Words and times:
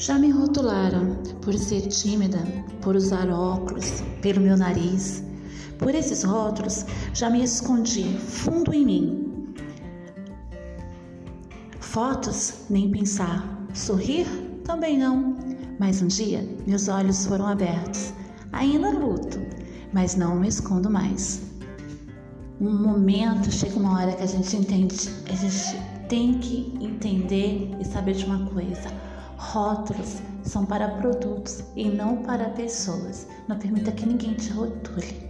Já 0.00 0.18
me 0.18 0.30
rotularam 0.30 1.14
por 1.42 1.52
ser 1.52 1.82
tímida, 1.82 2.38
por 2.80 2.96
usar 2.96 3.28
óculos, 3.28 4.00
pelo 4.22 4.40
meu 4.40 4.56
nariz. 4.56 5.22
Por 5.78 5.94
esses 5.94 6.22
rótulos, 6.22 6.86
já 7.12 7.28
me 7.28 7.44
escondi 7.44 8.04
fundo 8.16 8.72
em 8.72 8.86
mim. 8.86 9.54
Fotos, 11.80 12.64
nem 12.70 12.90
pensar. 12.90 13.66
Sorrir, 13.74 14.26
também 14.64 14.96
não. 14.96 15.36
Mas 15.78 16.00
um 16.00 16.06
dia, 16.06 16.48
meus 16.66 16.88
olhos 16.88 17.26
foram 17.26 17.46
abertos. 17.46 18.14
Ainda 18.52 18.88
luto, 18.88 19.38
mas 19.92 20.16
não 20.16 20.34
me 20.40 20.48
escondo 20.48 20.88
mais. 20.88 21.42
Um 22.58 22.74
momento, 22.74 23.52
chega 23.52 23.78
uma 23.78 24.00
hora 24.00 24.12
que 24.12 24.22
a 24.22 24.26
gente 24.26 24.56
entende, 24.56 25.10
a 25.30 25.34
gente 25.34 25.76
tem 26.08 26.38
que 26.38 26.72
entender 26.80 27.76
e 27.78 27.84
saber 27.84 28.14
de 28.14 28.24
uma 28.24 28.46
coisa 28.46 29.10
Rótulos 29.40 30.18
são 30.44 30.66
para 30.66 30.86
produtos 30.96 31.64
e 31.74 31.88
não 31.88 32.22
para 32.22 32.50
pessoas. 32.50 33.26
Não 33.48 33.58
permita 33.58 33.90
que 33.90 34.04
ninguém 34.04 34.34
te 34.34 34.50
rotule. 34.50 35.29